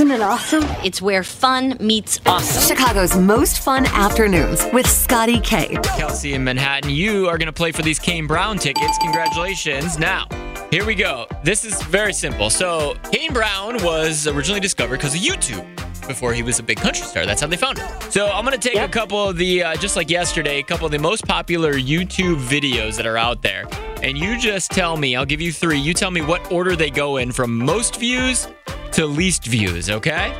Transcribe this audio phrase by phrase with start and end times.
[0.00, 0.64] Isn't it awesome?
[0.82, 2.74] It's where fun meets awesome.
[2.74, 5.76] Chicago's most fun afternoons with Scotty K.
[5.82, 8.96] Kelsey in Manhattan, you are going to play for these Kane Brown tickets.
[9.02, 9.98] Congratulations.
[9.98, 10.26] Now,
[10.70, 11.26] here we go.
[11.44, 12.48] This is very simple.
[12.48, 15.66] So, Kane Brown was originally discovered because of YouTube
[16.08, 17.26] before he was a big country star.
[17.26, 17.86] That's how they found him.
[18.10, 18.88] So, I'm going to take Yep.
[18.88, 22.40] a couple of the, uh, just like yesterday, a couple of the most popular YouTube
[22.40, 23.66] videos that are out there.
[24.02, 25.78] And you just tell me, I'll give you three.
[25.78, 28.48] You tell me what order they go in from most views
[28.92, 30.34] to least views, okay?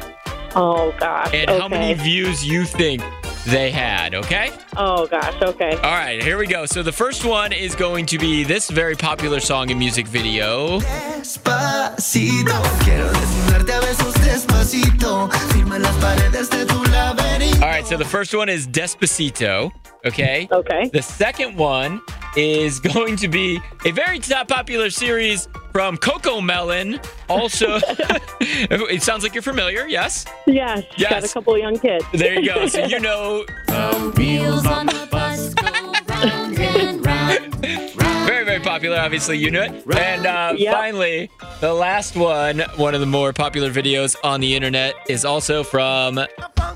[0.56, 1.32] Oh gosh.
[1.32, 1.60] And okay.
[1.60, 3.02] how many views you think
[3.46, 4.50] they had, okay?
[4.76, 5.40] Oh gosh.
[5.40, 5.70] Okay.
[5.76, 6.66] All right, here we go.
[6.66, 10.80] So the first one is going to be this very popular song and music video.
[10.80, 15.30] Despacito, quiero desnudarte a besos despacito.
[15.52, 17.62] Firma las paredes de tu laberinto.
[17.62, 19.70] All right, so the first one is Despacito,
[20.04, 20.48] okay?
[20.50, 20.90] Okay.
[20.92, 22.00] The second one
[22.36, 27.04] is going to be a very top popular series from CoComelon.
[27.28, 27.78] Also,
[28.40, 30.24] it sounds like you're familiar, yes?
[30.46, 30.84] Yes.
[30.96, 31.10] Yes.
[31.10, 32.04] Got a couple of young kids.
[32.12, 32.66] There you go.
[32.66, 33.44] So you know
[34.16, 35.66] Wheels on the bus go
[36.08, 37.54] round and round.
[38.26, 38.98] very, very popular.
[38.98, 39.84] Obviously, you know it.
[39.96, 40.74] And uh, Yep.
[40.74, 41.30] finally,
[41.60, 46.18] the last one, one of the more popular videos on the internet, is also from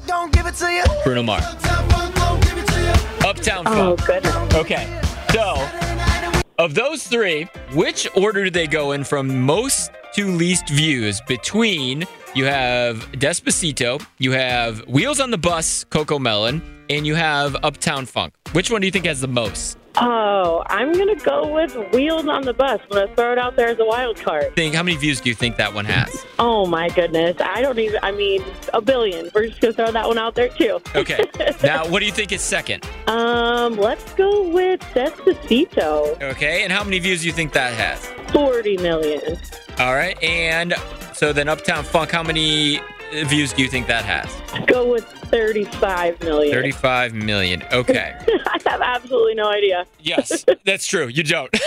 [0.07, 0.85] Don't give it to you.
[1.03, 1.45] Bruno Mars.
[1.63, 3.29] Don't give it to you.
[3.29, 4.55] Uptown Oh goodness.
[4.55, 5.01] Okay,
[5.33, 5.55] so
[6.65, 11.21] of those three, which order do they go in from most to least views?
[11.29, 18.07] Between you have Despacito, you have Wheels on the Bus, CoComelon, and you have Uptown
[18.07, 18.33] Funk.
[18.53, 19.77] Which one do you think has the most?
[19.97, 22.81] Oh, I'm gonna go with Wheels on the Bus.
[22.85, 24.55] I'm gonna throw it out there as a wild card.
[24.57, 26.25] Think how many views do you think that one has?
[26.39, 27.37] Oh my goodness.
[27.41, 28.01] I don't even.
[28.03, 29.31] I mean, a billion.
[29.35, 30.81] We're just gonna throw that one out there too.
[30.97, 31.25] Okay.
[31.63, 32.85] now, what do you think is second?
[33.07, 36.21] Um, let's go with Despacito.
[36.23, 38.05] Okay, and how many views do you think that has?
[38.33, 39.39] Forty million.
[39.79, 40.75] All right, and
[41.13, 42.81] so then Uptown Funk, how many
[43.13, 44.67] views do you think that has?
[44.67, 46.53] Go with thirty-five million.
[46.55, 47.63] 35 million.
[47.73, 48.15] Okay.
[48.29, 49.85] I have absolutely no idea.
[50.01, 51.09] Yes, that's true.
[51.09, 51.51] You don't.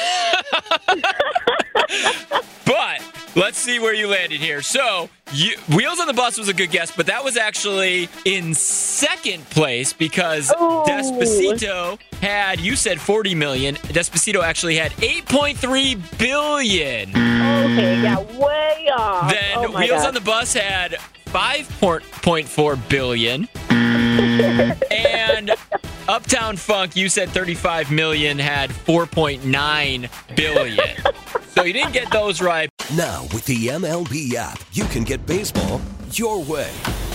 [2.66, 3.02] but
[3.36, 4.62] let's see where you landed here.
[4.62, 8.54] So, you, Wheels on the Bus was a good guess, but that was actually in
[8.54, 10.86] second place because Oh.
[10.88, 13.76] Despacito had, you said 40 million.
[13.76, 17.10] Despacito actually had 8.3 billion.
[17.10, 19.30] Okay, yeah, way off.
[19.32, 20.08] Then oh Wheels God.
[20.08, 20.96] on the Bus had
[21.28, 23.48] 5.4 billion.
[23.70, 25.52] and
[26.08, 30.98] Uptown Funk, you said 35 million, had 4.9 billion.
[31.50, 32.70] so you didn't get those right.
[32.96, 36.72] Now, with the MLB app, you can get baseball your way.